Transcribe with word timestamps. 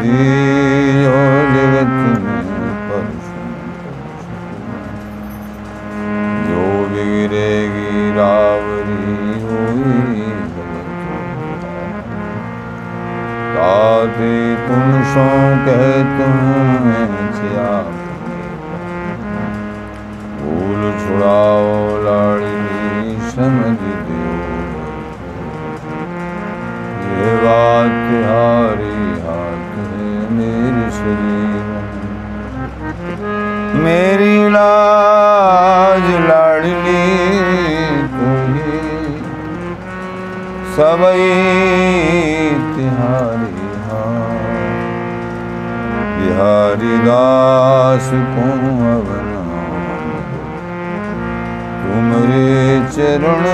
Amen. 0.00 0.49
Bihari 46.20 46.96
दास 47.04 48.08
को 48.34 48.48
चरण 52.94 53.44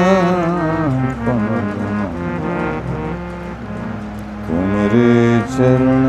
तुमरे 4.47 5.15
चरण 5.55 6.01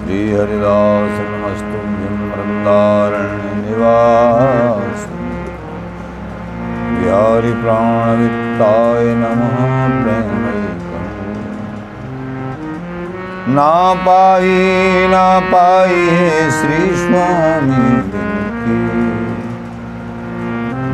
श्री 0.00 0.20
हरिदास 0.32 1.16
नमस्तुभ्यं 1.30 2.16
वृंदारण्य 2.30 3.50
निवास। 3.62 5.00
बिहारी 6.94 7.52
प्राणवित्ताय 7.62 9.06
नमः 9.22 9.58
प्रेमय 10.02 10.49
ना 13.54 13.72
पाई 14.06 15.06
ना 15.10 15.28
पाई 15.52 16.02
है 16.08 16.50
श्री 16.50 16.80
स्वामी 16.96 17.86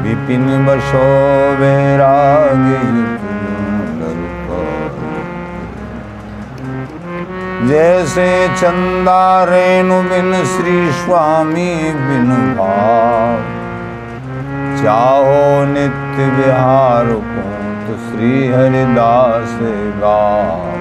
विपिन 0.04 0.46
बसो 0.66 1.02
वैराग्य 1.60 2.78
जैसे 7.68 8.26
चंदा 8.56 9.22
रेणु 9.50 10.00
बिन 10.10 10.32
श्री 10.54 10.76
स्वामी 11.02 11.70
बिन 12.06 12.30
भाव 12.58 13.44
चाहो 14.82 15.42
नित्य 15.72 16.30
विहार 16.36 17.12
को 17.28 17.46
तो 17.86 17.98
श्री 18.06 18.32
हरिदास 18.52 19.58
गाओ 20.00 20.75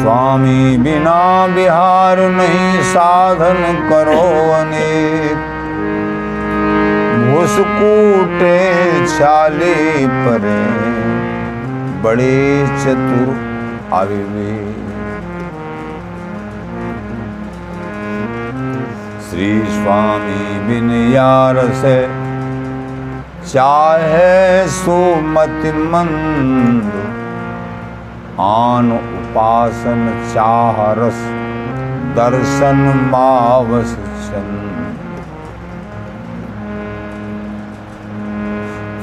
स्वामी 0.00 0.76
बिना 0.78 1.46
बिहार 1.46 2.20
नहीं 2.30 2.82
साधन 2.84 3.60
करो 3.88 4.20
अनेक। 4.54 5.48
घुसकूटे 7.30 8.56
छाले 9.08 9.74
परे, 10.06 10.60
बड़े 12.02 12.38
चतुर 12.78 13.28
आवे 13.94 14.22
श्री 19.26 19.52
स्वामी 19.72 20.58
बिन 20.66 20.90
यार 21.12 21.58
से 21.74 21.96
चाहे 23.52 24.68
सुमति 24.70 25.72
मंद 25.92 27.19
आन 28.40 28.90
उपासन 28.92 30.02
चाह 30.34 30.78
रस 30.98 31.18
दर्शन 32.16 32.78
मावस 33.10 33.90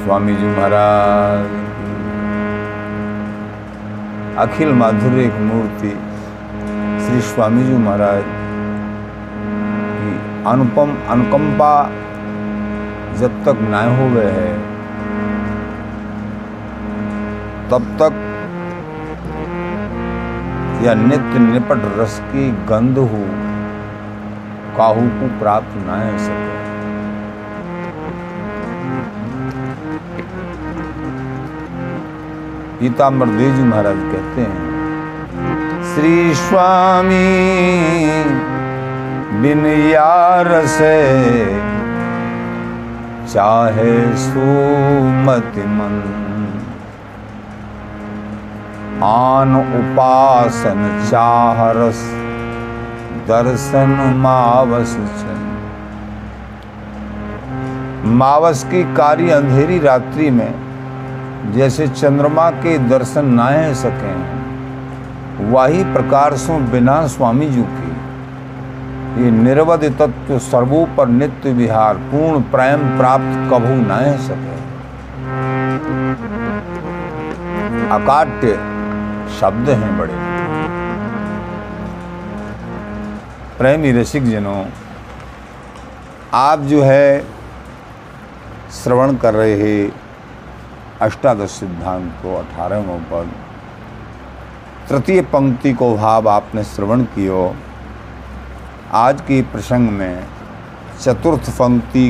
स्वामी 0.03 0.35
जी 0.35 0.47
महाराज, 0.47 1.47
अखिल 4.39 4.73
माधुर्य 4.73 5.25
एक 5.25 5.39
मूर्ति 5.47 5.89
श्री 7.05 7.21
स्वामी 7.29 7.63
जी 7.63 7.77
महाराज 7.85 8.23
की 9.97 10.13
अनुपम, 10.49 10.95
अनुकंपा 11.09 11.73
जब 13.19 13.43
तक 13.45 13.59
न 13.71 13.83
हो 13.99 14.09
गए 14.15 14.31
है, 14.37 14.53
तब 17.69 17.83
तक 18.01 18.23
या 20.83 20.93
नित्य 20.93 21.39
निपट 21.39 21.81
रस 21.97 22.19
की 22.25 22.49
गंध 22.65 22.97
हो, 22.97 23.23
काहू 24.77 25.07
को 25.19 25.27
प्राप्त 25.39 25.77
न 25.77 26.17
सके। 26.17 26.55
पीताम्बर 32.79 33.27
देव 33.27 33.55
जी 33.55 33.63
महाराज 33.63 34.01
कहते 34.11 34.41
हैं, 34.41 34.65
श्री 35.85 36.33
स्वामी, 36.35 37.23
बिन 39.41 39.65
यार 39.65 40.49
से 40.67 40.95
चाहे 43.33 43.95
सुमति 44.17 45.65
मन 45.69 45.95
आन 49.03 49.55
उपासन 49.55 51.07
चाह 51.09 51.59
रस 51.71 51.99
दर्शन 53.27 53.91
मावस 54.17 54.95
मावस 58.11 58.63
की 58.63 58.81
कारी 58.95 59.29
अंधेरी 59.29 59.79
रात्रि 59.79 60.29
में, 60.29 60.53
जैसे 61.53 61.87
चंद्रमा 61.87 62.49
के 62.51 62.77
दर्शन 62.79 63.25
ना 63.25 63.45
है 63.45 63.73
सके, 63.73 64.13
वही 65.51 65.83
प्रकार 65.83 66.35
से 66.35 66.59
बिना 66.71 66.95
स्वामी 67.07 67.49
जी 67.49 67.61
की। 67.61 69.23
ये 69.23 69.31
निर्वध 69.31 69.83
तत्व 69.99 70.37
सर्वोपर 70.39 71.07
नित्य 71.07 71.51
विहार, 71.51 71.95
पूर्ण 71.95 72.41
प्रेम 72.51 72.87
प्राप्त 72.97 73.37
कभू 73.51 73.75
न 73.83 73.99
सके। 74.21 74.55
अकाट्य 77.89 78.57
शब्द 79.29 79.69
हैं 79.69 79.97
बड़े। 79.97 80.13
प्रेमी 83.57 83.91
रसिक 83.91 84.23
जनों, 84.23 84.65
आप 86.33 86.59
जो 86.59 86.81
है 86.83 87.21
श्रवण 88.73 89.15
कर 89.15 89.33
रहे 89.33 89.53
हैं 89.53 89.91
अष्टादश 91.01 91.49
सिद्धांत 91.49 92.11
को, 92.23 92.35
अठारहवें 92.35 93.03
पद। 93.03 93.31
तृतीय 94.89 95.21
पंक्ति 95.21 95.73
को 95.73 95.95
भाव 95.97 96.29
आपने 96.29 96.63
श्रवण 96.63 97.03
कियो। 97.15 97.55
आज 98.94 99.21
के 99.21 99.41
प्रसंग 99.41 99.89
में 99.89 100.23
चतुर्थ 101.01 101.49
पंक्ति 101.49 102.09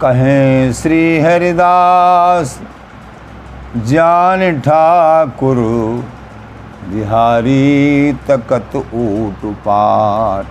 कहें 0.00 0.72
श्री 0.72 1.20
हरिदास 1.20 2.60
जान 3.76 4.60
ठाकुर, 4.60 5.56
बिहारी 6.90 8.12
तकत 8.28 8.76
ऊट 8.76 9.44
पाट 9.64 10.46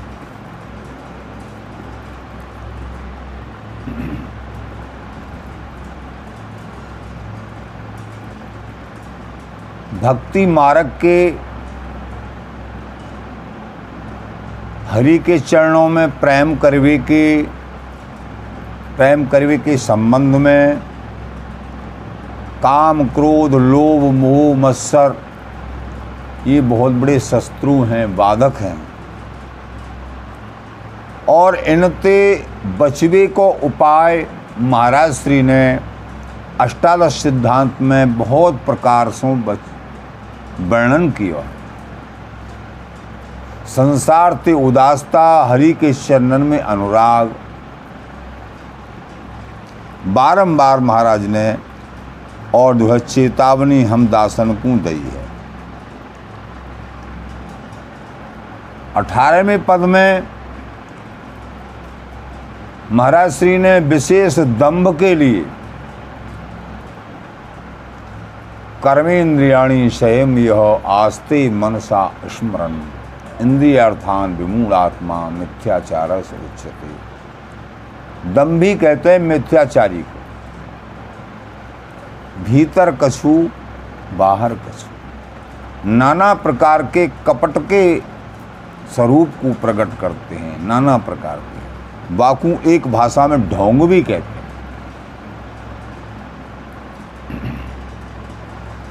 भक्ति 10.04 10.46
मार्ग 10.46 10.88
के 11.04 11.18
हरि 14.90 15.18
के 15.20 15.40
चरणों 15.40 15.88
में 15.90 16.10
प्रेम 16.20 16.56
करवे 16.56 16.98
के 17.12 17.42
प्रेम 18.98 19.26
करवे 19.28 19.58
के 19.58 19.78
संबंध 19.78 20.36
में 20.36 20.82
काम, 22.64 23.08
क्रोध, 23.08 23.54
लोभ, 23.54 24.02
मोह, 24.14 24.58
मत्सर, 24.58 25.16
ये 26.48 26.62
बहुत 26.62 26.92
बड़े 26.92 27.20
शत्रु 27.20 27.84
हैं 27.84 28.16
बाधक 28.16 28.54
हैं। 28.58 28.88
और 31.30 31.56
इनते 31.56 32.46
बचवे 32.80 33.28
को 33.28 33.50
उपाय 33.50 34.28
महाराज 34.60 35.14
श्री 35.14 35.42
ने 35.42 35.80
अष्टादश 36.62 37.14
सिद्धांत 37.14 37.78
में 37.82 38.18
बहुत 38.18 38.54
प्रकार 38.66 39.10
से 39.10 39.34
वर्णन 40.60 41.10
किया। 41.10 41.44
संसार 43.68 44.34
ते 44.34 44.54
उदासता, 44.54 45.46
हरि 45.46 45.74
के 45.74 45.94
चरणन 45.94 46.42
में 46.42 46.60
अनुराग। 46.60 47.36
बारंबार 50.08 50.80
महाराज 50.80 51.26
ने 51.26 51.67
और 52.56 52.76
जो 52.76 52.92
है 52.94 53.00
चेतावनी 53.00 53.84
हम 53.84 54.08
दासन 54.08 54.54
को 54.56 54.78
दी 54.80 55.00
है। 55.08 55.26
अठारहवें 58.96 59.66
पद 59.66 59.80
में 59.80 60.28
महाराज 62.92 63.32
श्री 63.32 63.58
ने 63.58 63.80
विशेष 63.80 64.40
दंभ 64.40 64.88
के 65.00 65.14
लिए 65.16 65.46
कर्मेन्द्रियाणी 68.84 69.90
स्वयं 69.90 70.38
यह 70.38 70.82
आस्ते 70.86 71.50
मनसा 71.50 72.06
स्मरण, 72.28 72.74
इंद्रियार्थान 73.42 74.36
विमूढ़ात्मा 74.36 75.30
मिथ्याचार 75.30 76.22
से 76.22 76.38
उच्चते। 76.38 78.34
दम्भी 78.34 78.76
कहते 78.76 79.12
हैं 79.12 79.20
मिथ्याचारी 79.20 80.02
को। 80.02 80.17
भीतर 82.44 82.92
कछु, 83.02 83.50
बाहर 84.18 84.54
कछु। 84.56 85.90
नाना 85.90 86.34
प्रकार 86.34 86.84
के 86.94 87.08
कपट 87.28 87.58
के 87.64 88.00
स्वरूप 88.96 89.30
को 89.42 89.54
प्रकट 89.62 90.00
करते 90.02 90.36
हैं, 90.36 90.68
नाना 90.68 90.98
प्रकार 90.98 91.38
के। 91.38 92.16
बाकू 92.16 92.50
एक 92.70 92.88
भाषा 92.88 93.28
में 93.28 93.50
ढोंग 93.50 93.82
भी 93.82 94.02
कहते 94.04 94.16
हैं। 94.16 94.36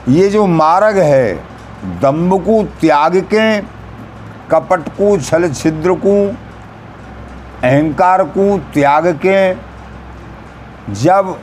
ये 0.09 0.29
जो 0.29 0.47
मार्ग 0.47 0.99
है 0.99 1.35
दम्भ 2.01 2.35
को 2.45 2.63
त्याग 2.81 3.17
के 3.25 3.61
कपट 4.51 4.89
को 4.89 5.17
छल 5.19 5.53
छिद्र 5.53 5.95
को 5.97 6.15
अहंकार 7.65 8.23
को 8.29 8.59
त्याग 8.75 9.07
के 9.25 9.55
जब 10.95 11.39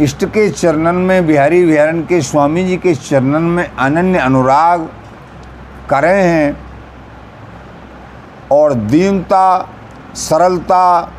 इष्ट 0.00 0.24
के 0.24 0.48
चरणन 0.50 0.94
में, 0.94 1.26
बिहारी 1.26 1.64
विहारन 1.64 2.02
के, 2.02 2.20
स्वामी 2.22 2.64
जी 2.64 2.76
के 2.76 2.94
चरणन 2.94 3.42
में 3.42 3.64
अनन्य 3.66 4.18
अनुराग 4.18 4.88
करे 5.90 6.12
हैं 6.12 6.56
और 8.52 8.74
दीनता, 8.74 9.68
सरलता, 10.16 11.12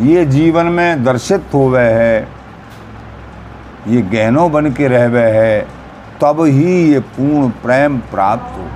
ये 0.00 0.24
जीवन 0.26 0.66
में 0.66 1.04
दर्शित 1.04 1.44
हो 1.54 1.68
गए 1.70 1.92
है, 1.92 2.28
ये 3.88 4.02
गहनों 4.02 4.50
बन 4.52 4.72
के 4.72 4.88
रह 4.88 5.08
गए 5.08 5.30
है, 5.32 5.60
तब 6.22 6.42
ही 6.42 6.92
ये 6.92 7.00
पूर्ण 7.00 7.48
प्रेम 7.62 7.98
प्राप्त 8.10 8.58
हो 8.58 8.68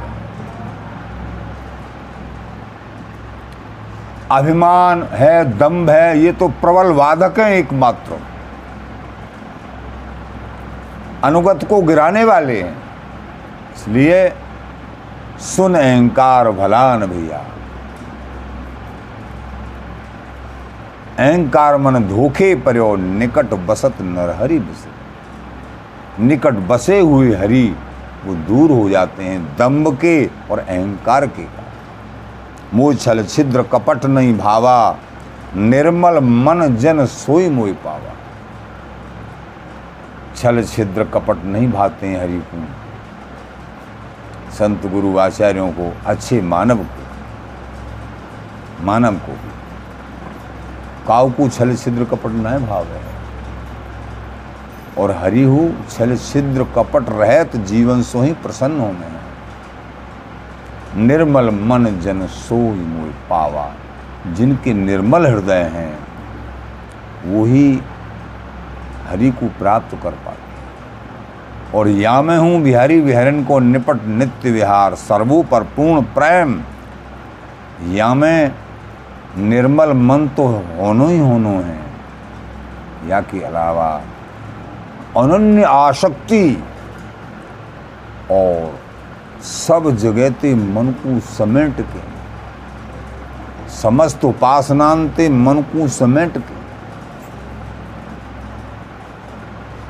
अभिमान 4.31 5.03
है, 5.13 5.45
दम्भ 5.59 5.91
है, 5.91 6.19
ये 6.19 6.33
तो 6.33 6.49
प्रबल 6.49 6.93
वादक 6.95 7.39
हैं 7.41 7.51
एकमात्र। 7.51 8.19
अनुगत 11.25 11.65
को 11.65 11.81
गिराने 11.83 12.25
वाले। 12.25 12.61
हैं 12.63 12.77
इसलिए 13.77 14.29
सुन 15.39 15.75
अहंकार 15.75 16.51
भलान 16.51 17.07
भैया। 17.07 17.39
अहंकार 21.19 21.77
मन 21.77 22.05
धोखे 22.05 22.55
पर्यो, 22.55 22.97
निकट 22.97 23.55
बसत 23.67 24.01
नरहरि 24.01 24.59
बसे। 24.59 26.23
निकट 26.25 26.55
बसे 26.69 27.01
हुए 27.01 27.35
हरि, 27.37 27.77
वो 28.25 28.35
दूर 28.35 28.71
हो 28.71 28.89
जाते 28.91 29.25
हैं 29.25 29.57
दम्भ 29.57 29.97
के 29.97 30.27
और 30.51 30.59
अहंकार 30.59 31.27
के। 31.27 31.47
मोह 32.75 32.95
छल 32.95 33.25
छिद्र 33.25 33.63
कपट 33.63 34.05
नहीं 34.07 34.37
भावा, 34.39 34.97
निर्मल 35.57 36.19
मन 36.21 36.77
जन 36.77 37.05
सोई 37.07 37.49
मोई 37.51 37.73
पावा। 37.85 38.15
छल 40.41 40.65
छिद्र 40.65 41.05
कपट 41.05 41.45
नहीं 41.45 41.73
भाते 41.73 42.07
हैं 42.07 42.21
हरि 42.21 42.39
को। 42.39 42.65
संत 44.53 44.87
गुरु 44.87 45.19
आचार्यों 45.19 45.73
को, 45.73 45.93
अच्छे 46.07 46.41
मानव 46.43 46.77
को 46.77 47.07
मानव 48.85 49.15
को 49.15 49.37
काव 51.09 51.31
को 51.31 51.49
छल 51.49 51.75
छिद्र 51.77 52.05
कपट 52.05 52.31
न 52.31 52.67
भाव। 52.67 52.85
है 52.85 53.03
और 54.99 55.11
हरिहु 55.11 55.71
छल 55.91 56.17
छिद्र 56.17 56.65
कपट 56.77 57.09
रहत 57.09 57.57
जीवन 57.57 58.03
सो 58.03 58.23
ही 58.23 58.33
प्रसन्न 58.33 58.81
हो। 58.81 58.87
में 58.87 59.21
निर्मल 60.97 61.51
मन 61.51 61.87
जन 62.01 62.27
सोई 62.27 62.85
मोई 62.85 63.11
पावा। 63.31 63.73
जिनके 64.27 64.73
निर्मल 64.75 65.27
हृदय 65.27 65.63
हैं 65.75 65.99
वही 67.27 67.83
हरि 69.09 69.31
को 69.31 69.49
प्राप्त 69.49 69.99
कर 70.03 70.11
पाते 70.11 70.30
और 71.75 71.89
या 71.89 72.21
मैं 72.23 72.37
हूँ 72.39 72.61
बिहारी 72.63 73.01
विहरन 73.01 73.43
को 73.45 73.59
निपट 73.59 74.05
नित्य 74.05 74.51
विहार 74.51 74.95
सर्वो 74.95 75.43
पर 75.43 75.63
पूर्ण 75.77 76.03
प्रेम। 76.15 76.61
या 77.93 78.15
मैं 78.15 78.53
निर्मल 79.39 79.93
मन 79.93 80.27
तो 80.29 80.47
होनो 80.47 81.07
ही 81.07 81.19
होनो 81.19 81.55
है। 81.61 81.79
या 83.09 83.21
के 83.21 83.41
अलावा 83.41 83.91
अनन्य 85.17 85.63
आसक्ति 85.65 86.63
और 88.31 88.79
सब 89.43 89.91
जगह 89.97 90.31
ते 90.41 90.55
मन 90.55 90.91
को 90.97 91.19
समेट 91.29 91.81
के, 91.83 92.01
समस्त 93.73 94.25
उपासनांते 94.25 95.29
मन 95.29 95.63
को 95.73 95.89
समेट 95.91 96.39
के। 96.39 96.59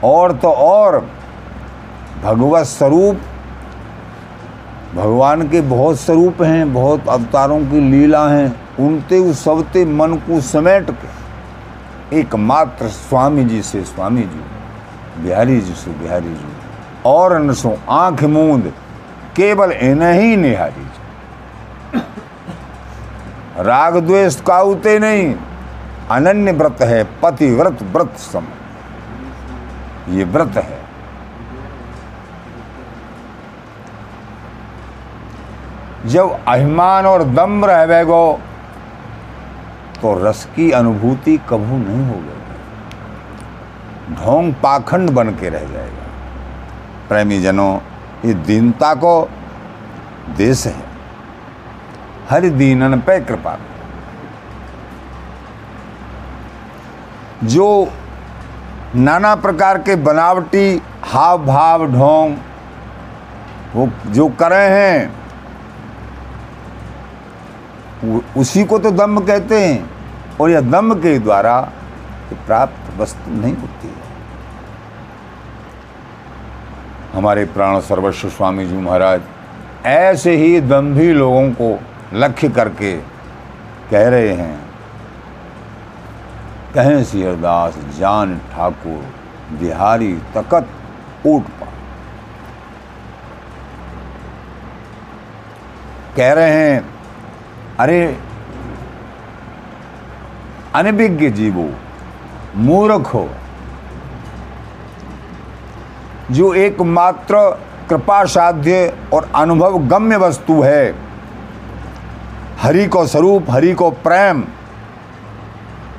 और 0.06 0.33
तो 0.33 0.50
और 0.50 0.99
भगवत 2.23 2.67
स्वरूप, 2.67 3.21
भगवान 4.95 5.49
के 5.49 5.61
बहुत 5.61 6.01
स्वरूप 6.01 6.43
हैं, 6.43 6.73
बहुत 6.73 7.09
अवतारों 7.09 7.59
की 7.61 7.81
लीला 7.81 8.27
हैं, 8.29 8.49
उनते 8.79 9.19
उस 9.21 9.45
सबते 9.45 9.85
मन 9.85 10.15
को 10.27 10.41
समेट 10.41 10.91
के, 10.93 12.19
एकमात्र 12.19 12.89
स्वामी 12.89 13.45
जी 13.45 13.62
से 13.62 13.83
स्वामी 13.85 14.23
जी, 14.23 14.41
बिहारी 15.23 15.61
जी 15.61 15.75
से 15.75 15.91
बिहारी 15.93 16.35
जी, 16.35 16.49
और 17.07 17.39
न 17.43 17.53
सो 17.53 17.77
आँख 17.91 18.25
मूंद, 18.25 18.73
केवल 19.37 19.73
इन्हें 19.73 20.12
ही 20.12 20.37
निहारी 20.37 20.85
जी। 20.85 22.03
राग 23.61 23.97
द्वेष 23.97 24.41
काउते 24.41 24.99
नहीं, 24.99 25.35
अनन्य 26.11 26.53
व्रत 26.53 26.83
है 26.83 27.03
पति 27.23 27.50
व्रत 27.50 27.83
व्रत 27.93 28.17
सम। 28.19 28.47
ये 30.09 30.25
व्रत 30.25 30.57
है। 30.57 30.80
जब 36.07 36.45
अभिमान 36.49 37.07
और 37.07 37.25
दम 37.25 37.64
रह 37.64 38.04
गो 38.04 38.40
तो 40.02 40.28
रस 40.28 40.45
की 40.57 40.71
अनुभूति 40.71 41.38
कभू 41.38 41.76
नहीं 41.76 42.07
हो 42.09 42.14
गई। 42.14 42.40
ढोंग 44.14 44.54
पाखंड 44.54 45.11
बन 45.11 45.30
के 45.30 45.49
रह 45.49 45.59
जाएगा। 45.59 46.07
प्रेमी 47.09 47.42
जनों 47.42 47.78
ये 48.25 48.35
दीनता 48.35 48.95
को 48.95 49.30
देश 50.37 50.66
है। 50.66 50.83
हर 52.30 52.49
दीनन 52.49 53.00
पे 53.00 53.21
कृपा। 53.21 53.59
जो 57.45 57.92
नाना 58.97 59.35
प्रकार 59.35 59.78
के 59.78 59.97
बनावटी 59.97 60.83
हाव 61.04 61.47
भाव 61.47 61.87
ढोंग, 61.87 62.37
वो 63.75 63.88
जो 64.07 64.28
करे 64.28 64.69
हैं 64.69 65.20
उसी 68.37 68.64
को 68.64 68.78
तो 68.78 68.90
दम्भ 68.90 69.26
कहते 69.26 69.61
हैं 69.61 69.90
और 70.40 70.50
यह 70.50 70.61
दम्भ 70.71 70.97
के 71.02 71.19
द्वारा 71.19 71.61
प्राप्त 72.47 72.99
वस्तु 72.99 73.30
नहीं 73.30 73.54
होती 73.57 73.88
है। 73.88 74.09
हमारे 77.12 77.45
प्राण 77.47 77.80
सर्वस्व 77.80 78.28
स्वामी 78.28 78.66
जी 78.66 78.76
महाराज 78.76 79.23
ऐसे 79.87 80.37
ही 80.37 80.61
दम्भी 80.61 81.12
लोगों 81.12 81.50
को 81.52 81.78
लक्ष्य 82.14 82.49
करके 82.49 82.97
कह 83.90 84.09
रहे 84.09 84.33
हैं, 84.33 84.59
कहें 86.75 87.02
सिहरदास 87.04 87.78
जान 87.99 88.37
ठाकुर 88.52 89.02
बिहारी 89.59 90.12
तकत 90.35 90.69
ऊट 91.26 91.42
पा। 91.50 91.66
कह 96.16 96.33
रहे 96.33 96.50
हैं 96.52 97.00
अरे, 97.81 98.19
अनभिज्ञ 100.75 101.31
जीवो, 101.31 101.71
मूर्ख 102.57 103.07
हो, 103.07 103.31
जो 106.31 106.55
एकमात्र 106.55 107.61
कृपा 107.91 108.25
साध्य 108.25 108.97
और 109.13 109.31
अनुभव 109.35 109.79
गम्य 109.79 110.17
वस्तु 110.17 110.63
है, 110.63 110.95
हरि 112.59 112.87
को 112.87 113.07
स्वरूप, 113.07 113.47
हरि 113.51 113.73
को 113.73 113.91
प्रेम, 113.91 114.45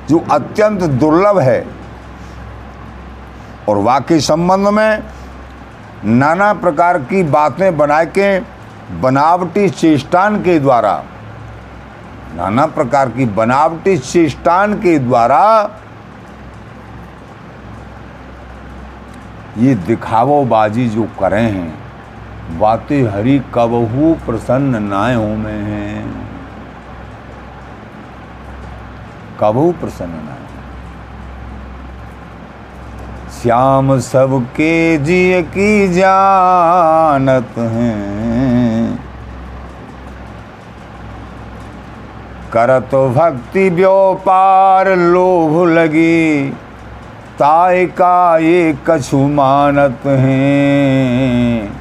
जो 0.08 0.24
अत्यंत 0.30 0.82
दुर्लभ 0.82 1.38
है, 1.38 1.66
और 3.68 3.76
वाकई 3.76 4.20
संबंध 4.20 4.68
में 4.68 5.02
नाना 6.04 6.52
प्रकार 6.52 6.98
की 6.98 7.22
बातें 7.22 7.76
बना 7.76 8.04
के 8.04 8.40
बनावटी 9.00 9.70
चेष्टान 9.70 10.42
के 10.42 10.58
द्वारा 10.58 11.04
नाना 12.36 12.66
प्रकार 12.66 13.08
की 13.08 13.24
बनावटी 13.24 13.98
चेष्टान 13.98 14.74
के 14.74 14.98
द्वारा 14.98 15.70
ये 19.58 19.74
दिखावो 19.74 20.44
बाजी 20.44 20.88
जो 20.88 21.02
करें 21.20 21.52
हैं 21.52 22.58
बातें 22.58 23.02
हरि 23.04 23.42
कबहू 23.54 24.14
प्रसन्न 24.26 24.82
नाय 24.82 25.14
हो 25.14 25.26
में 25.26 25.62
हैं। 25.62 26.28
कबहू 29.40 29.72
प्रसन्न 29.72 30.10
नाय। 30.10 30.38
श्याम 33.42 33.98
सबके 33.98 34.98
जिय 34.98 35.42
की 35.42 35.92
जानत 35.92 37.58
हैं। 37.58 39.11
करत 42.52 42.94
भक्ति 42.94 43.70
व्योपार 43.70 44.88
लोभ 44.96 45.68
लगी। 45.68 46.50
ताय 47.38 47.86
का 47.86 48.38
ये 48.38 48.78
कछु 48.86 49.16
मानत 49.16 50.06
हैं। 50.06 51.72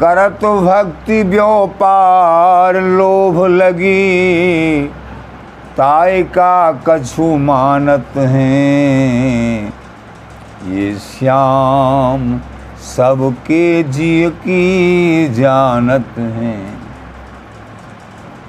करत 0.00 0.44
भक्ति 0.44 1.22
व्योपार 1.22 2.76
लोभ 2.76 3.44
लगी। 3.44 4.84
ताय 5.76 6.22
का 6.22 6.72
कछु 6.72 7.36
मानत 7.36 8.16
हैं। 8.16 9.74
ये 10.68 10.94
श्याम 10.94 12.40
सबके 12.96 13.82
जिय 13.82 14.30
की 14.30 15.28
जानत 15.28 16.18
हैं। 16.18 16.81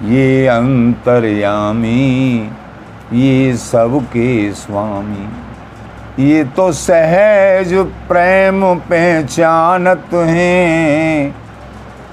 ये 0.03 0.47
अंतर्यामी, 0.47 2.51
ये 3.13 3.57
सबके 3.57 4.53
स्वामी। 4.53 6.29
ये 6.29 6.43
तो 6.43 6.71
सहज 6.71 7.73
प्रेम 8.07 8.79
पहचानत 8.79 10.09
हैं। 10.13 11.35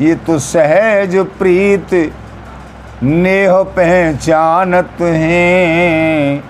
ये 0.00 0.14
तो 0.14 0.38
सहज 0.38 1.26
प्रीत 1.38 2.12
नेह 3.02 3.62
पहचानत 3.62 4.96
हैं। 5.00 6.44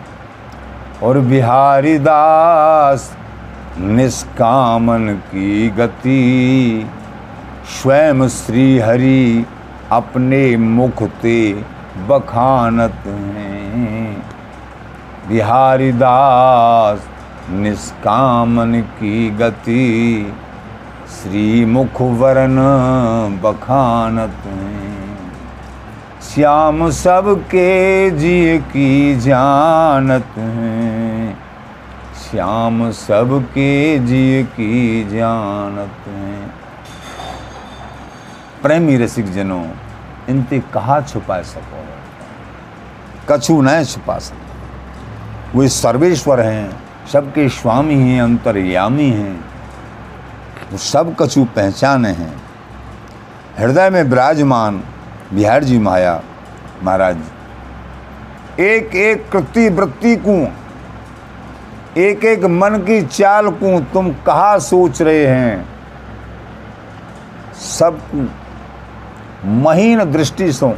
और 1.02 1.18
बिहारी 1.18 1.98
दास 1.98 3.16
निष्कामन 3.78 5.08
की 5.08 5.70
गति, 5.70 6.86
स्वयं 7.82 8.28
श्री 8.28 8.78
हरि 8.78 9.44
अपने 9.92 10.56
मुख 10.56 11.02
ते 11.02 11.52
बखानत 12.08 13.02
हैं। 13.06 14.22
बिहारी 15.28 15.92
दास 15.92 17.08
निष्कामन 17.50 18.80
की 18.80 19.30
गति 19.30 20.32
श्री 21.08 21.64
मुख 21.64 22.00
वरण 22.00 22.56
बखानत 23.42 24.46
हैं। 24.46 25.32
श्याम 26.22 26.90
सबके 26.90 28.10
जिय 28.10 28.58
की 28.58 29.16
जानत 29.16 30.38
हैं। 30.38 31.38
श्याम 32.22 32.90
सबके 32.90 33.98
जिय 33.98 34.42
की 34.42 35.04
जानत 35.04 36.08
हैं। 36.08 36.69
प्रेमी 38.62 38.96
रसिक 38.96 39.32
जनों, 39.32 39.64
इनते 40.28 40.62
कहा 40.74 41.00
छुपा 41.00 41.42
सको? 41.42 41.84
कछु 43.28 43.62
न 43.62 43.84
छुपा 43.84 44.18
सको। 44.18 45.58
वे 45.58 45.68
सर्वेश्वर 45.68 46.40
हैं, 46.40 46.82
सबके 47.12 47.48
स्वामी 47.48 47.94
हैं, 47.94 48.22
अंतर्यामी 48.22 49.10
हैं। 49.10 49.44
वो 50.72 50.78
सब 50.78 51.16
कछु 51.20 51.44
पहचाने 51.44 52.08
हैं। 52.08 52.42
हृदय 53.58 53.90
में 53.90 54.02
विराजमान 54.02 54.82
बिहार 55.32 55.64
जी 55.64 55.78
माया 55.78 56.22
महाराज। 56.82 57.16
एक 58.60 58.94
एक 58.94 59.30
कृति 59.30 59.68
वृत्ति 59.68 60.16
को 60.16 60.52
एक 62.00 62.24
एक 62.24 62.44
मन 62.44 62.78
की 62.86 63.02
चाल 63.02 63.48
को, 63.48 63.80
तुम 63.80 64.12
कहा 64.12 64.58
सोच 64.58 65.02
रहे 65.02 65.26
हैं? 65.26 65.68
सब 67.52 68.00
महीन 69.44 70.04
दृष्टि 70.04 70.52
से 70.52 70.72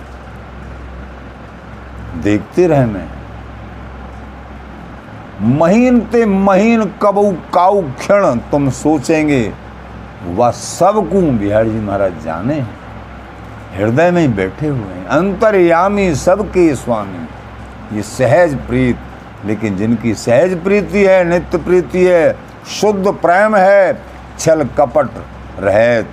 देखते 2.23 2.67
रहे 2.67 2.85
मैं। 2.87 3.09
महीन 5.59 6.01
ते 6.01 6.25
महीन 6.27 6.85
कबू 7.03 7.31
काऊ 7.55 7.83
क्षण 7.99 8.39
तुम 8.51 8.71
सोचेंगे, 8.71 9.53
वह 10.27 10.51
सबको 10.51 11.21
बिहार 11.39 11.69
जी 11.69 11.81
महाराज 11.81 12.23
जाने 12.25 12.61
हृदय 13.75 14.11
में 14.11 14.21
ही 14.23 14.29
बैठे 14.29 14.67
हुए 14.67 14.95
हैं। 14.95 15.07
अंतर्यामी 15.09 16.15
सबके 16.15 16.75
स्वामी। 16.75 17.97
ये 17.97 18.03
सहज 18.03 18.55
प्रीत, 18.69 18.99
लेकिन 19.45 19.77
जिनकी 19.77 20.15
सहज 20.15 20.63
प्रीति 20.65 21.05
है, 21.05 21.25
नित्य 21.25 21.59
प्रीति 21.59 22.05
है, 22.05 22.37
शुद्ध 22.71 23.07
प्रेम 23.07 23.57
है, 23.57 23.99
छल 24.39 24.65
कपट 24.79 25.09
रहत 25.59 26.09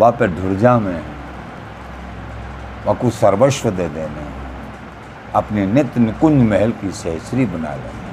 वह 0.00 0.10
पे 0.10 0.26
ढुर्जा 0.26 0.78
में 0.78 1.02
वह 2.86 2.94
को 2.94 3.10
सर्वस्व 3.10 3.70
दे 3.70 3.88
देने 3.88 4.28
अपने 5.34 5.66
नित्य 5.66 6.00
निकुंज 6.00 6.42
महल 6.42 6.70
की 6.72 6.90
सहसरी 6.92 7.46
बना 7.46 7.74
लेंगे 7.74 8.08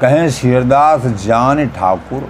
कहें 0.00 0.30
शिरदास 0.30 1.04
जान 1.24 1.66
ठाकुर। 1.68 2.28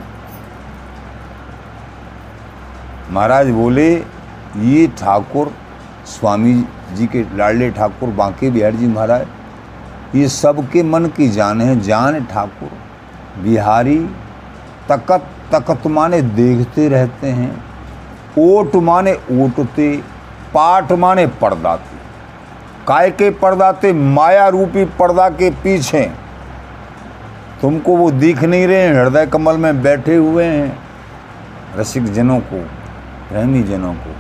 महाराज 3.11 3.51
बोले, 3.51 3.89
ये 3.95 4.87
ठाकुर, 4.99 5.53
स्वामी 6.07 6.53
जी 6.93 7.07
के 7.07 7.25
लाडले 7.37 7.71
ठाकुर, 7.71 8.11
बांके 8.11 8.51
बिहार 8.51 8.75
जी 8.75 8.87
महाराज, 8.87 9.27
ये 10.15 10.29
सबके 10.29 10.83
मन 10.83 11.07
की 11.07 11.29
जान 11.29 11.61
है। 11.61 11.81
जान 11.81 12.25
ठाकुर। 12.25 12.82
बिहारी 13.39 13.99
तकत 14.89 15.27
तकत 15.53 15.87
माने 15.87 16.21
देखते 16.23 16.89
रहते 16.89 17.27
हैं, 17.29 17.53
ओट 18.39 18.77
माने 18.77 19.13
ओटते 19.35 19.97
पाठ 20.55 20.93
माने 20.93 21.27
पर्दाते 21.41 22.01
काय 22.87 23.11
के 23.11 23.31
पर्दाते 23.31 23.93
माया 23.93 24.47
रूपी 24.49 24.85
पर्दा 24.99 25.29
के 25.31 25.51
पीछे। 25.63 26.05
तुमको 27.61 27.97
वो 27.97 28.11
दिख 28.11 28.43
नहीं 28.43 28.67
रहे 28.67 28.81
हैं, 28.81 28.95
हृदय 28.95 29.27
कमल 29.27 29.57
में 29.57 29.83
बैठे 29.83 30.15
हुए 30.17 30.45
हैं। 30.45 30.79
रसिक 31.77 32.13
जनों 32.13 32.39
को 32.43 32.63
प्रेमी 33.29 33.63
जनों 33.63 33.93
को 33.95 34.15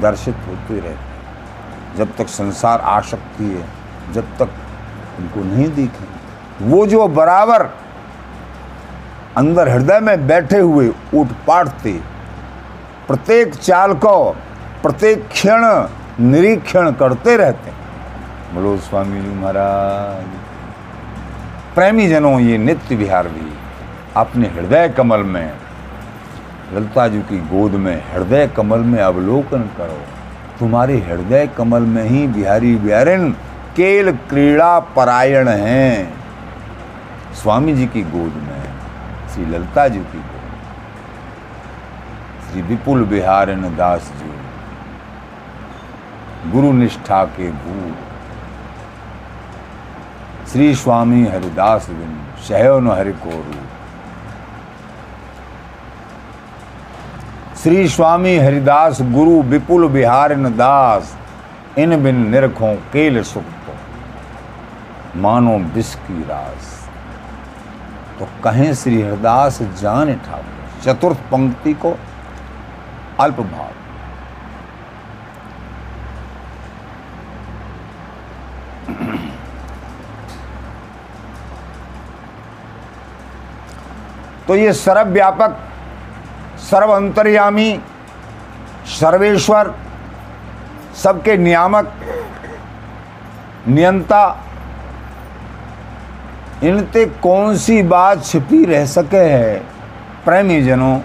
दर्शित 0.00 0.36
होते 0.48 0.78
रहते 0.80 1.98
जब 1.98 2.16
तक 2.16 2.28
संसार 2.28 2.80
आसक्ति 2.80 3.44
है, 3.44 3.64
जब 4.12 4.36
तक 4.38 4.48
उनको 5.18 5.44
नहीं 5.46 5.68
दिखे। 5.70 6.64
वो 6.64 6.86
जो 6.86 7.06
बराबर 7.08 7.62
अंदर 9.36 9.68
हृदय 9.68 10.00
में 10.00 10.26
बैठे 10.26 10.58
हुए 10.58 10.88
उठ 11.14 11.32
पाटते। 11.46 11.92
प्रत्येक 13.08 13.54
चाल 13.54 13.94
को, 13.94 14.30
प्रत्येक 14.82 15.26
क्षण 15.28 15.64
निरीक्षण 16.22 16.90
करते 16.92 17.36
रहते 17.36 17.70
बोलो, 18.54 18.76
स्वामी 18.78 19.20
जी 19.22 19.34
महाराज 19.34 20.24
प्रेमी 21.74 22.06
जनों 22.08 22.38
ये 22.40 22.58
नित्य 22.58 22.94
विहार 22.94 23.28
भी 23.28 23.52
अपने 24.16 24.48
हृदय 24.48 24.88
कमल 24.88 25.22
में, 25.24 25.52
ललिता 26.74 27.06
जी 27.08 27.18
की 27.20 27.38
गोद 27.48 27.72
में 27.72 27.96
हृदय 28.12 28.46
कमल 28.46 28.78
में 28.82 29.00
अवलोकन 29.00 29.62
करो। 29.78 29.98
तुम्हारे 30.58 30.96
हृदय 31.00 31.46
कमल 31.56 31.82
में 31.84 32.02
ही 32.04 32.26
बिहारी 32.26 32.74
बिहारिन 32.76 33.30
केल 33.76 34.10
क्रीड़ा 34.28 34.78
परायण 34.96 35.48
हैं। 35.48 36.14
स्वामी 37.34 37.74
जी 37.74 37.86
की 37.86 38.02
गोद 38.02 38.42
में 38.42 38.65
श्री 39.36 39.44
ललिता 39.44 39.86
जी 39.88 39.98
की 40.00 40.18
गोद 40.18 40.52
श्री 42.44 42.62
विपुल 42.62 43.04
बिहारिन 43.06 43.62
दास 43.76 44.06
जी। 44.18 44.30
गुरु 46.50 46.70
निष्ठा 46.72 47.24
के 47.36 47.48
भू 47.54 47.74
श्री 50.52 50.74
स्वामी 50.74 51.22
हरिदास 51.26 51.88
बिन 51.90 52.14
सहयो 52.48 52.78
न 52.80 52.88
हरि 52.90 53.12
को 53.24 53.30
रू 53.30 53.58
श्री 57.62 57.88
स्वामी 57.88 58.36
हरिदास 58.38 59.02
गुरु 59.02 59.42
विपुल 59.42 59.88
बिहार 59.88 60.34
दास, 60.34 61.16
इन 61.78 62.02
बिन 62.02 62.26
निरखों 62.30 62.74
केल 62.92 63.22
सुख 63.24 63.44
मानो 65.16 65.58
विष 65.74 65.94
की 66.08 66.22
रास। 66.22 66.75
तो 68.18 68.28
कहें 68.44 68.74
श्री 68.74 69.02
हरिदास 69.02 69.62
जान 69.80 70.14
ठाकुर 70.16 70.82
चतुर्थ 70.84 71.16
पंक्ति 71.32 71.72
को 71.74 71.96
अल्प 73.20 73.40
भाव 73.40 73.70
तो 84.48 84.56
ये 84.56 84.72
सर्वव्यापक 84.72 85.56
सर्व 86.70 86.90
अंतर्यामी 86.92 87.80
सर्वेश्वर, 88.88 89.74
सबके 91.02 91.36
नियामक, 91.36 91.92
नियंता 93.68 94.22
इनते 96.64 97.04
कौन 97.22 97.56
सी 97.56 97.82
बात 97.82 98.24
छिपी 98.24 98.64
रह 98.64 98.84
सके 98.86 99.16
है? 99.16 99.56
प्रेमी 100.24 100.62
जनों 100.62 100.98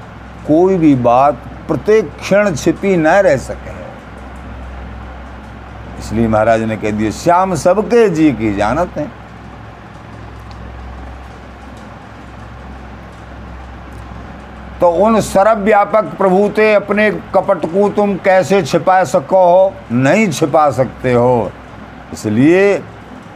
कोई 0.48 0.78
भी 0.78 0.96
बात 0.96 1.42
प्रत्येक 1.68 2.12
क्षण 2.20 2.56
छिपी 2.56 2.96
न 2.98 3.08
रह 3.08 3.36
सके 3.38 3.70
है। 3.70 3.90
इसलिए 6.00 6.28
महाराज 6.28 6.62
ने 6.62 6.78
कह 6.78 6.92
दिया, 6.92 7.12
श्याम 7.12 7.56
सबके 7.56 8.10
जी 8.10 8.32
की 8.32 8.54
जानत 8.56 8.98
है। 8.98 9.08
तो 14.82 14.90
उन 14.90 15.20
सर्वव्यापक 15.22 16.04
प्रभु 16.18 16.48
ते 16.50 16.74
अपने 16.74 17.10
कपट 17.12 17.66
को 17.66 17.90
तुम 17.90 18.16
कैसे 18.16 18.62
छिपा 18.64 19.04
सको 19.04 19.44
हो? 19.46 19.74
नहीं 19.92 20.30
छिपा 20.32 20.70
सकते 20.72 21.14
हो। 21.14 21.52
इसलिए 22.14 22.84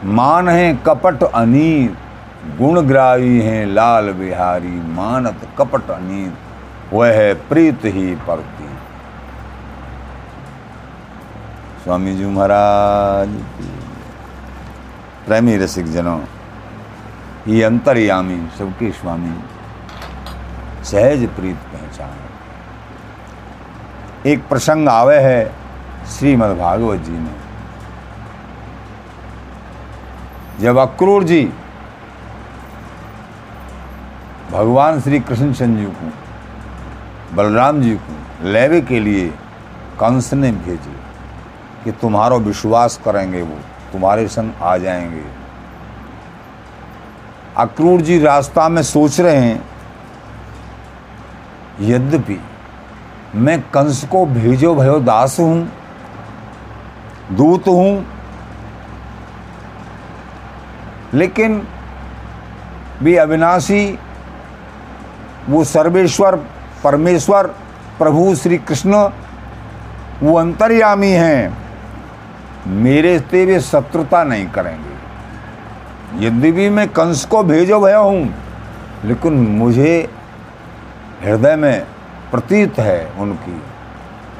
मान 0.04 0.48
है 0.48 0.74
कपट 0.86 1.22
अनीत 1.22 1.96
गुणग्राही 2.46 3.40
हैं, 3.40 3.66
लाल 3.66 4.12
बिहारी, 4.12 4.76
मानत 4.92 5.40
कपट 5.58 5.90
अनीत, 5.90 6.34
वह 6.92 7.34
प्रीत 7.48 7.80
ही 7.84 8.14
परती। 8.26 8.68
स्वामी 11.84 12.14
जी 12.16 12.24
महाराज 12.26 13.28
प्रेमी 15.26 15.56
रसिक 15.56 15.86
जनों, 15.86 16.20
ये 17.48 17.62
अंतर्यामी 17.62 18.38
सबके 18.58 18.90
स्वामी 18.92 19.34
सहज 20.84 21.20
प्रीत 21.28 21.58
पहचान। 21.72 22.16
एक 24.28 24.48
प्रसंग 24.48 24.88
आवे 24.88 25.18
है 25.18 25.52
श्रीमद् 26.08 26.58
भागवत 26.58 27.00
जी 27.00 27.12
में। 27.12 27.34
जब 30.60 30.76
अक्रूर 30.78 31.24
जी 31.24 31.42
भगवान 34.52 35.00
श्री 35.00 35.18
कृष्ण 35.20 35.52
चंद 35.52 35.78
जी 35.78 35.84
को, 35.84 36.10
बलराम 37.36 37.80
जी 37.82 37.94
को 37.96 38.48
लेवे 38.48 38.80
के 38.80 39.00
लिए 39.00 39.28
कंस 40.00 40.32
ने 40.34 40.50
भेजे 40.52 40.94
कि 41.84 41.92
तुम्हारा 41.92 42.36
विश्वास 42.36 43.00
करेंगे 43.04 43.42
वो, 43.42 43.58
तुम्हारे 43.92 44.28
संग 44.28 44.52
आ 44.62 44.76
जाएँगे। 44.76 45.24
अक्रूर 47.56 48.00
जी 48.00 48.18
रास्ता 48.18 48.68
में 48.68 48.82
सोच 48.82 49.20
रहे 49.20 49.36
हैं, 49.36 49.62
यद्यपि 51.80 52.40
मैं 53.34 53.60
कंस 53.70 54.04
को 54.04 54.24
भेजो 54.26 54.74
भयो 54.74 54.98
दास 55.00 55.38
हूँ, 55.40 55.68
दूत 57.32 57.68
हूँ, 57.68 58.06
लेकिन 61.14 61.62
भी 63.02 63.16
अविनाशी 63.16 63.98
वो 65.48 65.64
सर्वेश्वर, 65.64 66.36
परमेश्वर, 66.84 67.46
प्रभु 67.98 68.34
श्री 68.34 68.58
कृष्ण 68.58 69.10
वो 70.22 70.34
अंतर्यामी 70.38 71.10
हैं। 71.10 71.56
मेरे 72.66 73.18
से 73.18 73.44
वे 73.46 73.60
शत्रुता 73.60 74.24
नहीं 74.24 74.46
करेंगे। 74.46 76.26
यदि 76.26 76.52
भी 76.52 76.68
मैं 76.70 76.88
कंस 76.88 77.24
को 77.24 77.42
भेजो, 77.42 77.80
भया 77.80 77.98
हूँ, 77.98 78.34
लेकिन 79.04 79.32
मुझे 79.32 80.10
हृदय 81.24 81.56
में 81.56 81.86
प्रतीत 82.30 82.78
है 82.78 83.12
उनकी। 83.18 83.62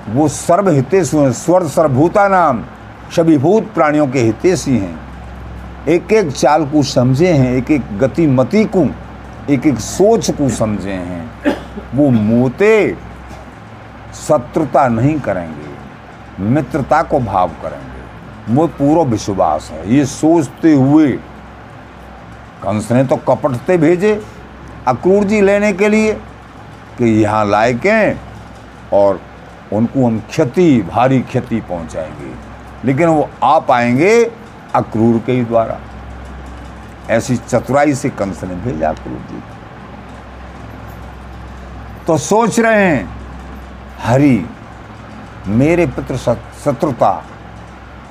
वो 0.08 0.28
सर्वहितेशु 0.28 1.18
हैं, 1.18 1.32
स्वर 1.32 1.64
सर्वभूता 1.64 2.28
नाम, 2.28 2.64
सभीभूत 3.16 3.72
प्राणियों 3.74 4.06
के 4.06 4.18
हितेशी 4.18 4.78
हैं। 4.78 4.98
एक 5.88 6.12
एक 6.12 6.32
चाल 6.32 6.66
को 6.66 6.82
समझे 6.82 7.32
हैं 7.32 7.52
एक 7.52 7.70
एक 7.70 7.98
गति 7.98 8.26
मति 8.26 8.64
को 8.64 8.84
एक 9.50 9.66
एक 9.66 9.78
सोच 9.78 10.30
को 10.30 10.48
समझे 10.48 10.92
हैं, 10.92 11.54
वो 11.94 12.08
मोते 12.10 12.96
शत्रुता 14.14 14.86
नहीं 14.88 15.18
करेंगे, 15.20 16.44
मित्रता 16.44 17.02
को 17.02 17.20
भाव 17.20 17.48
करेंगे। 17.62 18.54
वो 18.54 18.66
पूरा 18.68 19.02
विश्वास 19.02 19.70
है, 19.72 19.92
ये 19.94 20.04
सोचते 20.06 20.72
हुए। 20.72 21.12
कंस 22.62 22.90
ने 22.92 23.04
तो 23.04 23.16
कपटते 23.28 23.76
भेजे 23.78 24.20
अक्रूर 24.88 25.24
जी 25.24 25.40
लेने 25.40 25.72
के 25.72 25.88
लिए 25.88 26.12
कि 26.98 27.04
यहाँ 27.22 27.44
लायके 27.46 28.12
और 28.92 29.20
उनको 29.72 30.06
हम 30.06 30.18
क्षति, 30.20 30.82
भारी 30.82 31.20
क्षति 31.20 31.60
पहुँचाएँगे। 31.60 32.34
लेकिन 32.84 33.08
वो 33.08 33.28
आ 33.42 33.58
पाएँगे 33.58 34.24
अक्रूर 34.74 35.22
के 35.26 35.32
ही 35.32 35.44
द्वारा। 35.44 35.78
ऐसी 37.10 37.36
चतुराई 37.36 37.94
से 37.94 38.10
कंस 38.10 38.44
ने 38.44 38.54
भेजा 38.54 38.88
अक्रूर 38.88 39.18
जी। 39.18 39.42
तो 42.06 42.18
सोच 42.18 42.60
रहे 42.60 42.86
हैं, 42.86 43.16
हरि, 44.02 44.46
मेरे 45.46 45.86
पितृ 45.86 46.16
शत्रुता, 46.16 47.24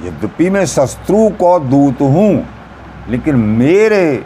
यद्यपि 0.03 0.49
मैं 0.49 0.65
शत्रु 0.65 1.29
को 1.29 1.59
दूत 1.59 2.01
हूँ, 2.01 2.47
लेकिन 3.09 3.35
मेरे 3.35 4.25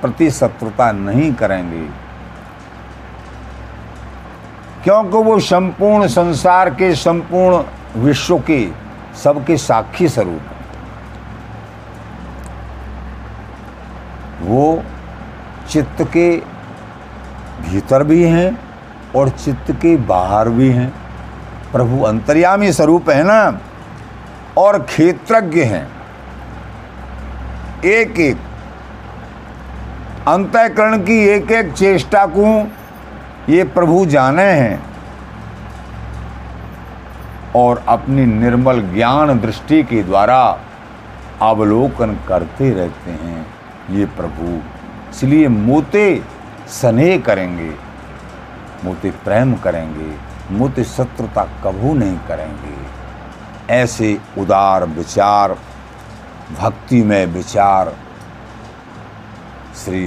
प्रति 0.00 0.30
शत्रुता 0.30 0.92
नहीं 0.92 1.34
करेंगे। 1.34 1.88
क्योंकि 4.84 5.16
वो 5.16 5.40
संपूर्ण 5.40 6.06
संसार 6.06 6.70
के, 6.70 6.94
संपूर्ण 6.94 7.64
विश्व 8.00 8.38
के 8.38 8.68
सबके 9.24 9.56
साक्षी 9.56 10.08
स्वरूप 10.08 10.40
वो 14.48 14.82
चित्त 15.70 16.02
के 16.02 16.30
भीतर 17.62 18.02
भी 18.04 18.22
हैं 18.24 18.58
और 19.16 19.28
चित्त 19.28 19.72
के 19.72 19.96
बाहर 19.96 20.48
भी 20.48 20.70
हैं। 20.70 20.92
प्रभु 21.72 22.02
अंतर्यामी 22.02 22.72
स्वरूप 22.72 23.10
है 23.10 23.22
ना? 23.24 23.58
और 24.56 24.82
क्षेत्रज्ञ 24.82 25.62
हैं। 25.62 25.86
एक 27.84 28.18
एक 28.20 28.36
अंतःकरण 30.28 30.98
की 30.98 31.18
एक 31.28 31.50
एक 31.50 31.72
चेष्टा 31.72 32.26
को 32.26 32.46
ये 33.48 33.64
प्रभु 33.64 34.06
जाने 34.06 34.42
हैं 34.42 34.82
और 37.56 37.84
अपनी 37.88 38.26
निर्मल 38.26 38.80
ज्ञान 38.94 39.38
दृष्टि 39.40 39.82
के 39.82 40.02
द्वारा 40.02 40.40
अवलोकन 41.42 42.18
करते 42.28 42.70
रहते 42.70 43.10
हैं। 43.10 43.46
ये 43.90 44.04
प्रभु, 44.16 44.46
इसलिए 45.10 45.48
मोते 45.48 46.04
स्नेह 46.70 47.20
करेंगे, 47.20 47.70
मोते 48.84 49.10
प्रेम 49.24 49.54
करेंगे, 49.56 50.10
मोते 50.50 50.84
शत्रुता 50.86 51.44
कभू 51.64 51.94
नहीं 51.94 52.18
करेंगे। 52.28 52.76
ऐसे 53.74 54.18
उदार 54.38 54.84
विचार 54.88 55.56
भक्ति 56.60 57.02
में 57.02 57.26
विचार 57.26 57.94
श्री 59.76 60.02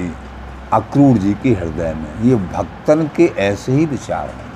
अक्रूर 0.74 1.18
जी 1.18 1.34
के 1.34 1.50
हृदय 1.52 1.94
में, 1.94 2.14
ये 2.24 2.36
भक्तन 2.36 3.10
के 3.16 3.26
ऐसे 3.40 3.72
ही 3.72 3.86
विचार 3.88 4.30
हैं। 4.30 4.50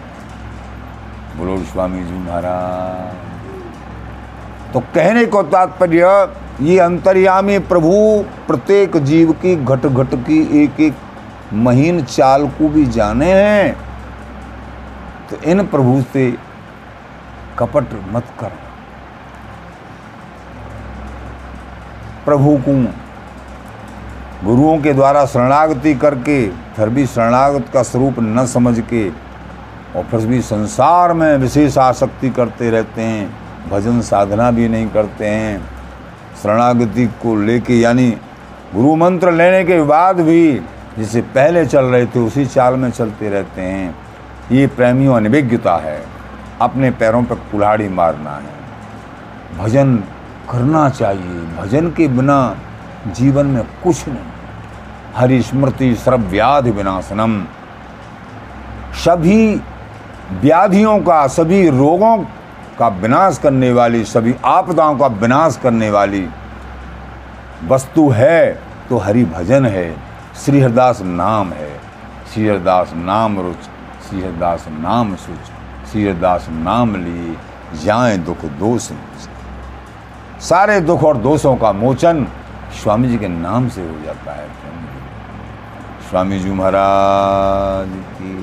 बोलो 1.38 1.58
स्वामी 1.64 2.04
जी 2.04 2.18
महाराज 2.20 3.14
तो 4.74 4.80
कहने 4.96 5.26
को 5.26 5.44
तात्पर्य 5.46 6.06
ये 6.62 6.80
अंतर्यामी 6.80 7.60
प्रभु 7.60 8.26
प्रत्येक 8.48 8.98
जीव 8.98 9.32
की 9.32 9.56
घट 9.56 9.86
घट 9.86 10.16
की 10.16 10.64
एक 10.64 10.80
एक 10.80 10.96
महीन 11.54 12.04
चाल 12.04 12.48
को 12.48 12.70
भी 12.70 12.86
जाने 12.86 13.32
हैं। 13.34 13.78
तो 15.30 15.42
इन 15.44 15.68
प्रभु 15.68 16.02
से 16.14 16.38
कपट 17.60 17.84
मत 18.12 18.24
कर। 18.40 18.52
प्रभु 22.26 22.58
को 22.58 22.74
गुरुओं 24.46 24.78
के 24.78 24.94
द्वारा 24.94 25.26
शरणागति 25.26 25.96
करके, 25.96 26.48
फिर 26.48 26.90
भी 26.90 27.06
शरणागत 27.06 27.70
का 27.74 27.84
स्वरूप 27.84 28.16
न 28.20 28.46
समझ 28.46 28.80
के, 28.80 29.10
और 29.96 30.04
फिर 30.04 30.20
भी 30.20 30.42
संसार 30.42 31.14
में 31.14 31.38
विशेष 31.38 31.78
आसक्ति 31.78 32.30
करते 32.30 32.70
रहते 32.70 33.02
हैं, 33.02 33.30
भजन 33.70 34.02
साधना 34.02 34.52
भी 34.52 34.68
नहीं 34.68 34.90
करते 34.90 35.26
हैं। 35.26 35.75
शरणागति 36.44 37.08
को 37.08 37.36
लेके, 37.36 37.80
यानी 37.80 38.12
गुरु 38.76 38.96
मंत्र 38.96 39.32
लेने 39.32 39.64
के 39.64 39.82
बाद 39.82 40.20
भी 40.22 40.62
जिसे 40.98 41.22
पहले 41.22 41.66
चल 41.66 41.86
रहे 41.86 42.06
थे, 42.06 42.20
उसी 42.20 42.46
चाल 42.46 42.74
में 42.74 42.92
चलते 42.92 43.30
रहते 43.30 43.62
हैं। 43.62 43.96
ये 44.52 44.68
प्रेमियों 44.68 45.16
अनभिज्ञता 45.16 45.78
है। 45.78 46.06
अपने 46.62 46.92
पैरों 46.92 47.24
पर 47.24 47.36
कुल्हाड़ी 47.36 47.90
मारना 47.90 48.32
है। 48.32 48.56
भजन 49.60 49.98
करना 50.52 50.90
चाहिए। 50.90 51.62
भजन 51.62 51.90
के 51.90 52.08
बिना 52.08 52.56
जीवन 53.08 53.46
में 53.46 53.64
कुछ 53.84 54.08
नहीं। 54.08 54.18
हरि 55.16 55.42
स्मृति 55.42 55.96
सर्व 55.96 56.22
व्याधि 56.22 56.72
विनाशनम। 56.72 57.44
सभी 58.94 59.62
व्याधियों 60.42 61.00
का, 61.00 61.28
सभी 61.28 61.70
रोगों 61.70 62.18
का 62.80 62.88
विनाश 62.88 63.38
करने 63.38 63.72
वाली, 63.72 64.04
सभी 64.06 64.36
आपदाओं 64.46 64.98
का 64.98 65.08
विनाश 65.08 65.60
करने 65.64 65.90
वाली 65.90 66.28
वस्तु 67.68 68.10
है 68.10 68.60
तो 68.90 68.98
हरि 68.98 69.24
भजन 69.26 69.66
है। 69.66 69.96
श्री 70.36 70.60
हरदास 70.62 71.02
नाम 71.02 71.52
है। 71.54 71.70
श्री 72.34 72.48
हरदास 72.48 72.92
नाम 72.96 73.40
रुच, 73.40 73.70
श्री 74.08 74.22
हरदास 74.22 74.66
नाम 74.70 75.16
सुच, 75.16 75.52
श्री 75.92 76.06
हरदास 76.06 76.48
नाम 76.50 76.96
लिए 76.96 77.36
जाए 77.84 78.18
दुख 78.20 78.46
दोष 78.60 78.92
सारे 80.42 80.80
दुख 80.82 81.04
और 81.04 81.18
दोषों 81.18 81.56
का 81.58 81.72
मोचन 81.74 82.26
स्वामी 82.74 83.08
जी 83.10 83.18
के 83.18 83.28
नाम 83.28 83.70
से 83.70 83.82
हो 83.82 84.00
जाता 84.06 84.32
है। 84.32 84.48
स्वामी 86.10 86.40
जी 86.40 86.52
महाराज 86.52 87.90
की 88.14 88.34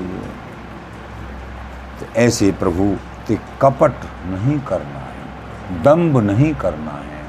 तो 1.99 2.05
ऐसे 2.19 2.51
प्रभु 2.51 2.95
ते 3.27 3.39
कपट 3.61 4.05
नहीं 4.27 4.59
करना 4.61 4.99
है 4.99 5.81
दम्ब 5.83 6.17
नहीं 6.21 6.53
करना 6.55 6.91
है, 6.91 7.21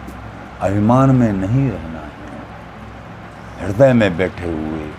अभिमान 0.62 1.10
में 1.16 1.32
नहीं 1.34 1.68
रहना 1.70 2.00
है, 2.00 2.40
हृदय 3.60 3.92
में 3.92 4.16
बैठे 4.16 4.46
हुए, 4.46 4.90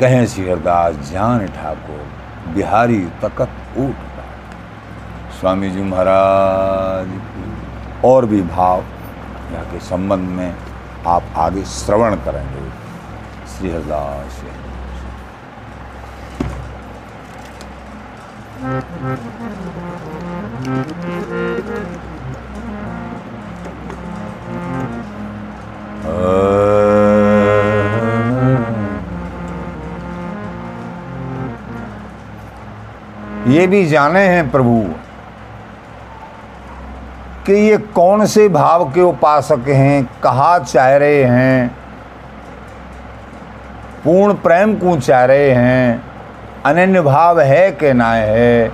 कहें 0.00 0.26
श्री 0.26 0.48
हरदास 0.48 1.10
जान 1.10 1.46
ठाकुर, 1.54 2.02
बिहारी 2.54 3.00
तकत 3.22 3.78
ऊट 3.78 3.96
स्वामी 5.40 5.70
जी 5.70 5.82
महाराज, 5.84 7.08
और 8.04 8.26
भी 8.26 8.42
भाव, 8.44 8.84
यहाँ 9.52 9.64
के 9.72 9.80
संबंध 9.80 10.28
में 10.28 10.54
आप 11.06 11.22
आगे 11.38 11.64
श्रवण 11.66 12.14
करेंगे। 12.24 12.70
श्री 13.48 13.70
हरदास 13.70 14.40
ये 18.58 18.64
भी 33.66 33.84
जाने 33.86 34.20
हैं 34.20 34.50
प्रभु 34.50 34.82
कि 37.46 37.52
ये 37.52 37.76
कौन 37.76 38.26
से 38.26 38.48
भाव 38.48 38.84
के 38.92 39.00
उपासक 39.00 39.68
हैं, 39.68 40.04
कहा 40.22 40.58
चाह 40.58 40.96
रहे 40.96 41.22
हैं, 41.24 41.68
पूर्ण 44.04 44.34
प्रेम 44.34 44.74
को 44.74 45.00
चाह 45.00 45.24
रहे 45.24 45.50
हैं। 45.50 46.07
अनन्य 46.66 47.00
भाव 47.00 47.40
है 47.40 47.70
कि 47.72 47.92
ना 47.92 48.12
है, 48.12 48.72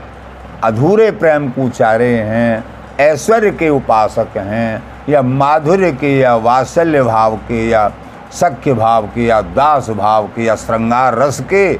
अधूरे 0.65 1.11
प्रेम 1.11 1.49
को 1.49 1.69
चाह 1.69 1.95
रहे 1.95 2.19
हैं, 2.19 2.65
ऐश्वर्य 3.01 3.51
के 3.51 3.69
उपासक 3.69 4.37
हैं, 4.37 4.83
या 5.09 5.23
माधुर्य 5.23 5.93
के, 5.93 6.19
या 6.19 6.37
वात्सल्य 6.37 7.03
भाव 7.03 7.37
के, 7.37 7.69
या 7.69 7.93
सख्य 8.33 8.75
भाव 8.75 9.07
के, 9.07 9.25
या 9.25 9.41
दास 9.41 9.91
भाव 9.91 10.27
के, 10.27 10.43
या 10.43 10.55
श्रृंगार 10.55 11.15
रस 11.15 11.41
के, 11.41 11.73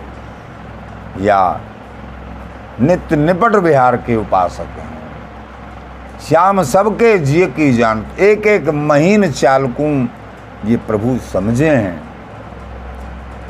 या 1.21 1.61
नित्य 2.81 3.17
निपट 3.17 3.55
विहार 3.55 3.97
के 3.97 4.17
उपासक 4.17 4.79
हैं। 4.79 4.93
श्याम 6.29 6.63
सबके 6.63 7.19
जिय 7.19 7.47
की 7.47 7.73
जान 7.73 8.07
एक 8.21 8.47
एक 8.47 8.69
महीन 8.69 9.31
चालकू, 9.33 10.09
ये 10.65 10.77
प्रभु 10.77 11.19
समझे 11.33 11.71
हैं। 11.71 12.03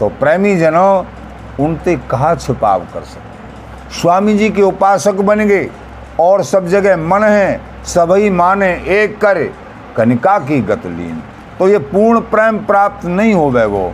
तो 0.00 0.08
प्रेमी 0.08 0.56
जनों 0.56 1.02
उनते 1.60 1.96
कहाँ 2.10 2.34
छिपाव 2.36 2.86
कर 2.94 3.02
सकते 3.04 3.92
स्वामी 3.94 4.36
जी 4.38 4.48
के 4.50 4.62
उपासक 4.62 5.20
बन 5.22 5.40
गए 5.40 5.68
और 6.20 6.42
सब 6.44 6.66
जगह 6.68 6.96
मन 6.98 7.24
है, 7.24 7.60
सभी 7.86 8.30
माने 8.30 8.72
एक 8.92 9.18
करे, 9.20 9.52
कनिका 9.96 10.38
की 10.40 10.60
गतलीन 10.62 11.22
तो 11.58 11.68
ये 11.68 11.78
पूर्ण 11.86 12.20
प्रेम 12.30 12.58
प्राप्त 12.66 13.04
नहीं 13.06 13.34
हो 13.34 13.50
वो। 13.68 13.92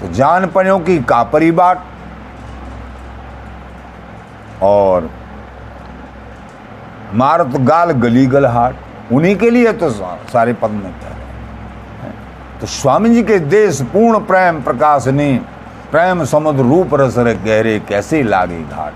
तो 0.00 0.12
जान 0.14 0.46
पनियों 0.46 0.78
की 0.80 0.98
कापरी 1.04 1.50
बाट 1.52 1.82
और 4.62 5.10
मारत 7.14 7.56
गाल 7.62 7.90
गली 8.00 8.26
गल 8.26 8.46
हाट। 8.46 9.12
उन्हीं 9.12 9.36
के 9.36 9.50
लिए 9.50 9.72
तो 9.74 9.90
सारे 9.90 10.52
पद 10.54 10.70
में 10.72 10.92
तो 12.60 12.66
स्वामी 12.66 13.10
जी 13.10 13.22
के 13.22 13.38
देश 13.38 13.80
पूर्ण 13.92 14.18
प्रेम 14.26 14.60
प्रकाशनी 14.62 15.40
प्रेम 15.90 16.24
समुद्र 16.26 16.62
रूप 16.62 16.94
रस 16.94 17.18
गहरे 17.18 17.78
कैसे 17.88 18.22
लागे 18.22 18.62
घाट? 18.62 18.94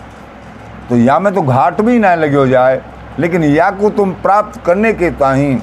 तो 0.89 0.97
या 0.97 1.19
में 1.19 1.33
तो 1.35 1.43
घाट 1.43 1.81
भी 1.81 1.99
ना 1.99 2.15
लगे 2.15 2.37
हो 2.37 2.47
जाए, 2.47 2.83
लेकिन 3.19 3.45
या 3.45 3.71
को 3.71 3.91
तुम 3.91 4.13
प्राप्त 4.23 4.61
करने 4.65 4.93
के 4.93 5.11
ताही 5.13 5.55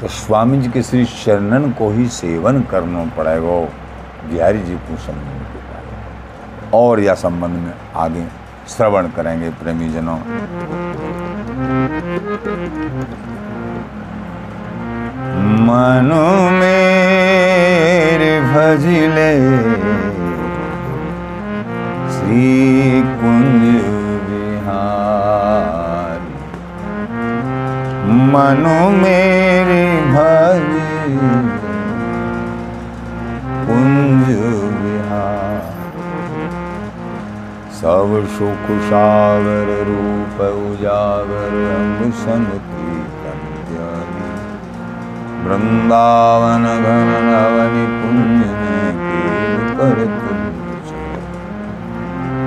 तो 0.00 0.08
स्वामी 0.08 0.58
जी 0.58 0.68
के 0.70 0.82
श्री 0.82 1.04
चरणन 1.04 1.70
को 1.72 1.90
ही 1.90 2.06
सेवन 2.10 2.62
करना 2.70 3.04
पड़ेगा। 3.16 3.60
बिहारी 4.22 4.58
जी 4.58 4.74
को 4.76 4.96
समझने 4.98 5.38
के 5.44 5.58
और 6.76 7.00
या 7.00 7.14
संबंध 7.16 7.58
में 7.58 7.72
आगे 7.96 8.26
श्रवण 8.68 9.08
करेंगे 9.08 9.50
प्रेमी 9.60 9.88
जनों। 9.88 10.18
मनु 15.60 16.26
मेरे 16.52 18.30
भजले 18.50 19.32
श्री 22.14 22.44
कुंज 23.20 23.64
बिहार 24.28 26.22
मनु 28.32 28.78
मेरे 28.96 29.84
भज 30.14 30.70
कुंज 33.66 34.30
बिहार 34.78 35.60
सब 37.80 38.16
सुख 38.38 38.64
सागर 38.88 39.74
रूप 39.90 40.40
उजागर 40.46 41.60
अंग 41.74 42.00
त्यागी 42.24 42.89
वृंदावन 45.44 46.64
घन 46.84 47.10
नवनि 47.26 47.84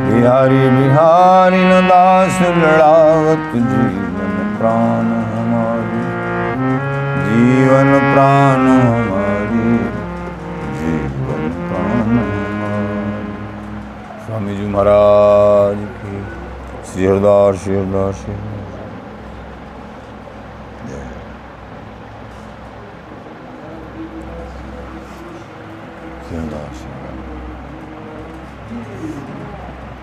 बिहारी 0.05 0.59
बिहारी 0.69 1.61
दास 1.87 2.37
लड़ावत 2.57 3.49
जीवन 3.53 4.35
प्राण 4.57 5.09
हमारी 5.31 6.03
जीवन 7.25 7.91
प्राण 8.05 8.67
हमारी 8.67 9.75
जीवन 10.79 11.51
प्राण 11.65 12.23
स्वामी 14.25 14.55
जी 14.57 14.71
महाराज 14.73 15.85
की 15.99 16.25
श्री 16.91 17.05
हरदास 17.05 17.63
श्री 17.63 17.75
श्री 18.23 18.52